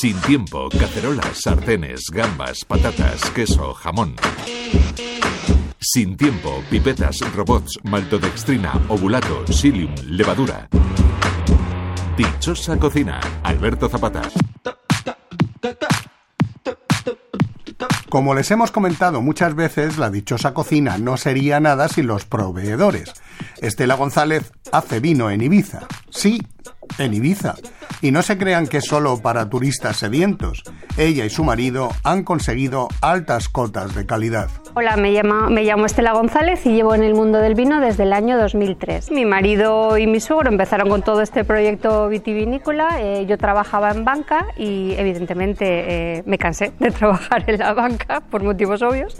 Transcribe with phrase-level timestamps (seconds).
[0.00, 4.14] Sin tiempo, cacerolas, sartenes, gambas, patatas, queso, jamón.
[5.78, 10.70] Sin tiempo, pipetas, robots, maltodextrina, ovulato, psyllium, levadura.
[12.16, 14.22] Dichosa cocina, Alberto Zapata.
[18.08, 23.12] Como les hemos comentado muchas veces, la dichosa cocina no sería nada sin los proveedores.
[23.60, 25.86] Estela González hace vino en Ibiza.
[26.08, 26.40] Sí,
[26.98, 27.54] en Ibiza.
[28.02, 30.62] Y no se crean que solo para turistas sedientos.
[30.96, 34.48] Ella y su marido han conseguido altas cotas de calidad.
[34.74, 38.12] Hola, me, me llamo Estela González y llevo en el mundo del vino desde el
[38.12, 39.10] año 2003.
[39.10, 43.00] Mi marido y mi suegro empezaron con todo este proyecto vitivinícola.
[43.00, 45.64] Eh, yo trabajaba en banca y evidentemente
[46.18, 49.16] eh, me cansé de trabajar en la banca por motivos obvios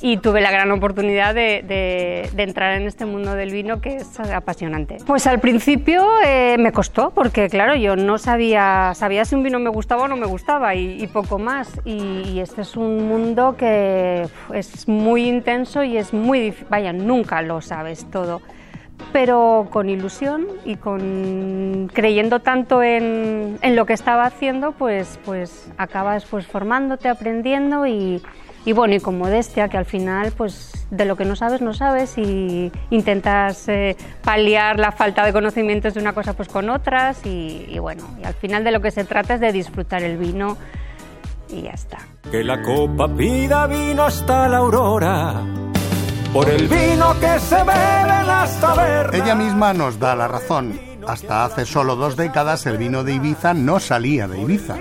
[0.00, 4.98] y tuve la gran oportunidad de, entrar en este mundo del vino que es apasionante.
[5.06, 9.58] Pues al principio eh, me costó porque claro, yo no sabía, sabía si un vino
[9.58, 11.80] me gustaba o no me gustaba y, poco más.
[11.84, 17.40] Y, este es un mundo que es muy intenso y es muy difícil, vaya, nunca
[17.42, 18.42] lo sabes todo.
[19.12, 25.70] Pero con ilusión y con creyendo tanto en, en lo que estaba haciendo, pues, pues
[25.78, 28.22] acabas pues formándote, aprendiendo y,
[28.64, 31.74] y bueno, y con modestia, que al final, pues de lo que no sabes, no
[31.74, 37.24] sabes y intentas eh, paliar la falta de conocimientos de una cosa pues con otras
[37.26, 40.16] y, y, bueno, y al final de lo que se trata es de disfrutar el
[40.16, 40.56] vino
[41.48, 41.98] y ya está.
[42.30, 45.42] Que la copa pida vino hasta la aurora.
[46.32, 49.14] Por el vino que se bebe en las tabernas.
[49.14, 50.80] Ella misma nos da la razón.
[51.06, 54.76] Hasta hace solo dos décadas el vino de Ibiza no salía de Ibiza.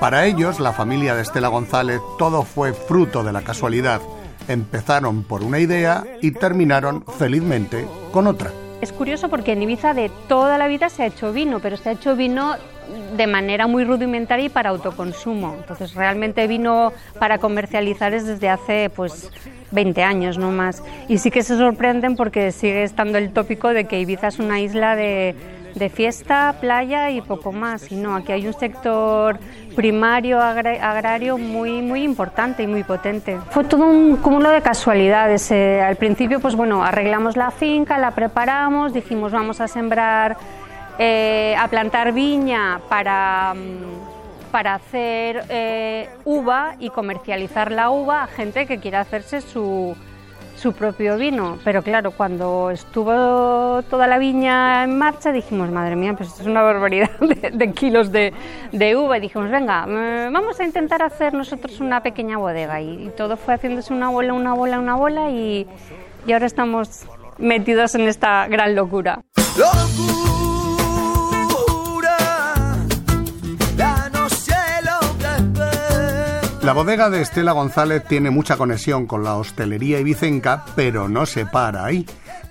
[0.00, 4.00] Para ellos, la familia de Estela González, todo fue fruto de la casualidad.
[4.48, 8.50] Empezaron por una idea y terminaron felizmente con otra.
[8.80, 11.90] Es curioso porque en Ibiza de toda la vida se ha hecho vino, pero se
[11.90, 12.54] ha hecho vino
[13.14, 15.54] de manera muy rudimentaria y para autoconsumo.
[15.58, 19.30] Entonces realmente vino para comercializar es desde hace pues
[19.70, 20.82] 20 años no más.
[21.08, 24.60] Y sí que se sorprenden porque sigue estando el tópico de que Ibiza es una
[24.60, 25.34] isla de
[25.74, 27.90] de fiesta, playa y poco más.
[27.90, 29.38] Y no, aquí hay un sector
[29.76, 33.38] primario agrario muy muy importante y muy potente.
[33.50, 35.50] Fue todo un cúmulo de casualidades.
[35.50, 40.36] Eh, al principio, pues bueno, arreglamos la finca, la preparamos, dijimos vamos a sembrar,
[40.98, 44.10] eh, a plantar viña para mm,
[44.50, 49.96] para hacer eh, uva y comercializar la uva a gente que quiera hacerse su,
[50.60, 51.58] su propio vino.
[51.64, 56.48] Pero claro, cuando estuvo toda la viña en marcha, dijimos, madre mía, pues esto es
[56.48, 57.10] una barbaridad
[57.52, 58.32] de, kilos de,
[58.96, 59.18] uva.
[59.18, 62.80] Y dijimos, venga, eh, vamos a intentar hacer nosotros una pequeña bodega.
[62.80, 65.30] Y, todo fue haciéndose una bola, una bola, una bola.
[65.30, 65.66] Y
[66.30, 67.06] ahora estamos
[67.38, 69.20] metidos en esta gran locura.
[76.62, 81.46] La bodega de Estela González tiene mucha conexión con la hostelería ibicenca, pero no se
[81.46, 82.04] para ahí.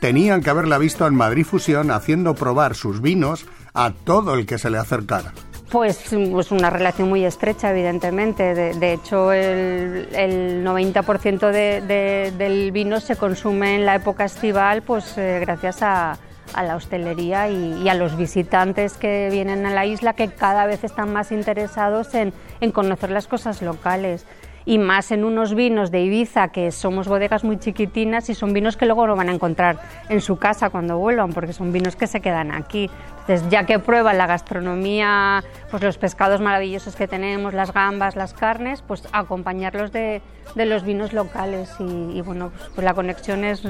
[0.00, 4.58] Tenían que haberla visto en Madrid Fusión haciendo probar sus vinos a todo el que
[4.58, 5.32] se le acercara.
[5.70, 5.98] Pues,
[6.30, 8.54] pues una relación muy estrecha, evidentemente.
[8.54, 15.82] De, hecho, el, 90% del vino se consume en la época estival, pues eh, gracias
[15.82, 16.16] a,
[16.54, 20.84] a la hostelería y, a los visitantes que vienen a la isla que cada vez
[20.84, 22.32] están más interesados en,
[22.72, 24.26] conocer las cosas locales
[24.66, 28.76] y más en unos vinos de Ibiza que somos bodegas muy chiquitinas y son vinos
[28.76, 29.78] que luego no van a encontrar
[30.08, 32.90] en su casa cuando vuelvan porque son vinos que se quedan aquí.
[33.20, 38.34] Entonces, ya que prueban la gastronomía, pues los pescados maravillosos que tenemos, las gambas, las
[38.34, 40.22] carnes, pues acompañarlos de,
[40.54, 43.64] de los vinos locales y, bueno, pues, pues, la conexión es,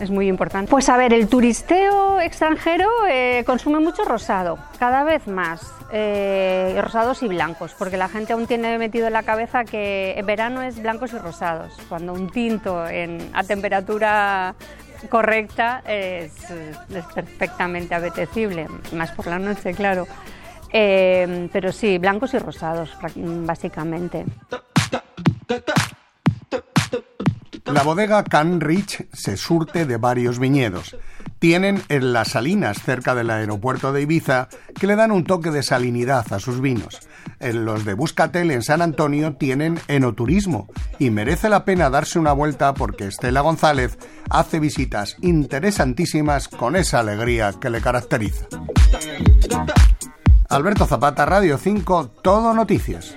[0.00, 0.70] es, muy importante.
[0.70, 7.22] Pues a ver, el turisteo extranjero eh, consume mucho rosado, cada vez más, eh, rosados
[7.22, 11.12] y blancos, porque la gente aún tiene metido en la cabeza que verano es blancos
[11.12, 14.56] y rosados, cuando un tinto a temperatura
[15.08, 16.32] correcta es,
[17.14, 20.08] perfectamente apetecible, más por la noche, claro.
[20.72, 24.24] Eh, pero sí, blancos y rosados, básicamente.
[27.66, 30.96] La bodega Can Rich se surte de varios viñedos.
[31.38, 34.48] Tienen en las salinas cerca del aeropuerto de Ibiza
[34.80, 36.98] que le dan un toque de salinidad a sus vinos.
[37.52, 40.68] Los de Buscatel en San Antonio tienen enoturismo
[40.98, 43.98] y merece la pena darse una vuelta porque Estela González
[44.30, 48.46] hace visitas interesantísimas con esa alegría que le caracteriza.
[50.48, 53.14] Alberto Zapata, Radio 5, Todo Noticias.